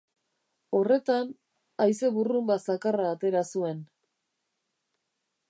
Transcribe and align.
Horretan, 0.77 1.29
haize 1.85 2.11
burrunba 2.15 2.57
zakarra 2.71 3.07
atera 3.13 3.45
zuen. 3.57 3.87